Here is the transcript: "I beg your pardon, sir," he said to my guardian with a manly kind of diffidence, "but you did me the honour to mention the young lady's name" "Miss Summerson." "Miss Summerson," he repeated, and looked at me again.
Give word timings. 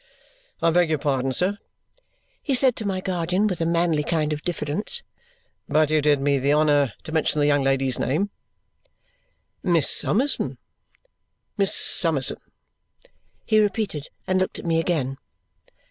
"I 0.63 0.71
beg 0.71 0.89
your 0.89 0.97
pardon, 0.97 1.31
sir," 1.31 1.59
he 2.41 2.55
said 2.55 2.75
to 2.77 2.87
my 2.87 3.01
guardian 3.01 3.45
with 3.45 3.61
a 3.61 3.67
manly 3.67 4.01
kind 4.01 4.33
of 4.33 4.41
diffidence, 4.41 5.03
"but 5.69 5.91
you 5.91 6.01
did 6.01 6.19
me 6.19 6.39
the 6.39 6.53
honour 6.53 6.93
to 7.03 7.11
mention 7.11 7.39
the 7.39 7.45
young 7.45 7.61
lady's 7.61 7.99
name" 7.99 8.31
"Miss 9.73 9.87
Summerson." 9.87 10.57
"Miss 11.55 11.75
Summerson," 11.75 12.37
he 13.45 13.59
repeated, 13.59 14.09
and 14.25 14.39
looked 14.39 14.57
at 14.57 14.65
me 14.65 14.79
again. 14.79 15.19